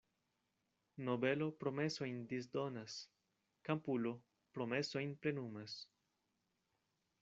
Nobelo 1.09 1.47
promesojn 1.65 2.17
disdonas, 2.33 2.97
kampulo 3.69 4.15
promesojn 4.59 5.17
plenumas. 5.25 5.81